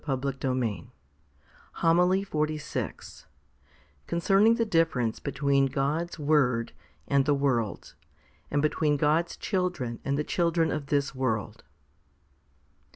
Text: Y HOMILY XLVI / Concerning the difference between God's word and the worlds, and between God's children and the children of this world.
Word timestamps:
Y 0.07 0.83
HOMILY 1.73 2.25
XLVI 2.25 3.25
/ 3.61 4.07
Concerning 4.07 4.55
the 4.55 4.65
difference 4.65 5.19
between 5.19 5.67
God's 5.67 6.17
word 6.17 6.71
and 7.07 7.25
the 7.25 7.35
worlds, 7.35 7.93
and 8.49 8.63
between 8.63 8.97
God's 8.97 9.37
children 9.37 9.99
and 10.03 10.17
the 10.17 10.23
children 10.23 10.71
of 10.71 10.87
this 10.87 11.13
world. 11.13 11.63